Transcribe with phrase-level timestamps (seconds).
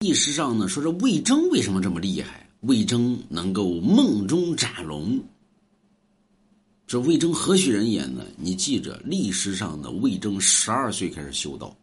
[0.00, 2.48] 历史上呢，说这魏征为什么这么厉害？
[2.60, 5.18] 魏征能够梦中斩龙。
[6.86, 8.24] 这魏征何许人也呢？
[8.36, 11.76] 你记着，历史上的魏征十二岁开始修道。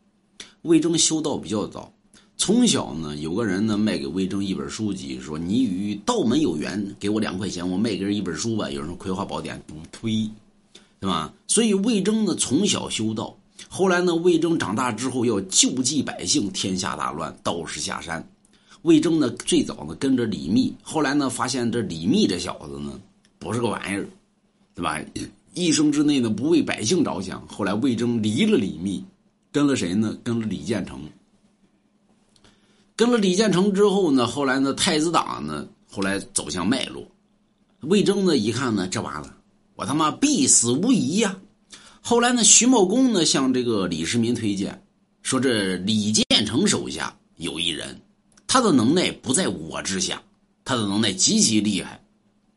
[0.62, 1.92] 魏征修道比较早，
[2.38, 8.72] 从小呢，有个人呢卖给魏征一本书籍，说你与道门有缘，给我两块钱，我卖给人一本书吧。
[8.72, 10.26] 有人说《葵花宝典》不推，
[11.02, 11.34] 对吧？
[11.48, 13.38] 所以魏征呢从小修道，
[13.78, 18.26] 后来呢，魏征长大之后要救济百姓，天下大乱，道士下山。
[18.84, 22.98] 魏征呢最早呢跟着李密，后来呢发现这李密这小子呢
[23.38, 24.08] 不是个玩意儿。
[24.74, 24.98] 对吧？
[25.54, 27.46] 一生之内呢，不为百姓着想。
[27.50, 29.04] 后来魏征离了李密，
[29.52, 30.18] 跟了谁呢？
[30.24, 31.02] 跟了李建成。
[32.96, 37.06] 跟了李建成之后呢，后来呢，太子党呢，后来走向脉络。
[37.82, 39.36] 魏征呢，一看呢，这完了，
[39.76, 41.36] 我他妈必死无疑呀！
[42.08, 44.80] 后来呢，徐茂公呢，向这个李世民推荐，
[45.24, 48.00] 说这李建成手下有一人，
[48.46, 50.22] 他的能耐不在我之下，
[50.64, 52.00] 他的能耐极其厉害。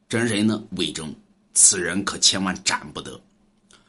[0.07, 0.63] 这人谁呢？
[0.73, 1.11] 魏征。
[1.55, 3.19] 此人可千万斩不得。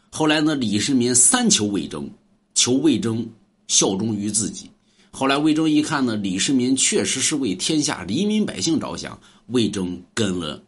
[0.10, 2.10] 后来呢，李世民三求魏征，
[2.56, 3.30] 求魏征
[3.68, 4.72] 效忠于自己。
[5.12, 10.64] 后来魏征一看呢，李世民确实是为天下黎民百姓着想，魏征跟了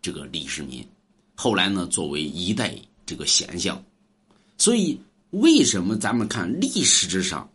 [0.00, 0.82] 这个李世民。
[1.34, 3.78] 后来呢，作为一代这个贤相。
[4.60, 7.48] 所以，为什么咱们看历史之上，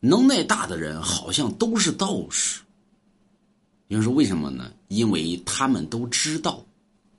[0.00, 2.62] 能耐大的人好像都是道士？
[3.88, 4.72] 有人说为什么呢？
[4.88, 6.64] 因为他们都知道。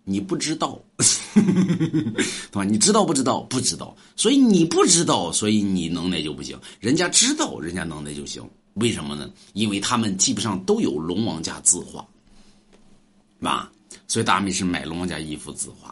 [0.06, 2.64] 你不知道， 对吧？
[2.66, 3.39] 你知道不知道？
[3.44, 6.59] 不知道，所以你不知道，所以你能耐就不行。
[6.81, 8.44] 人家知道，人家能耐就行。
[8.73, 9.31] 为什么呢？
[9.53, 12.06] 因为他们基本上都有龙王家字画，
[13.39, 13.72] 吧？
[14.08, 15.89] 所以大米是买龙王家一幅字画。